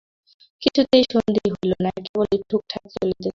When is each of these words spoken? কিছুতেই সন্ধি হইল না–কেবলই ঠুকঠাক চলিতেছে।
কিছুতেই 0.61 1.03
সন্ধি 1.11 1.41
হইল 1.53 1.71
না–কেবলই 1.85 2.37
ঠুকঠাক 2.49 2.83
চলিতেছে। 2.93 3.29